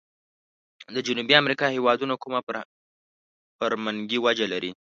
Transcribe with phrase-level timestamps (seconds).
[0.95, 2.39] د جنوبي امريکا هیوادونو کومه
[3.59, 4.71] فرمنګي وجه لري؟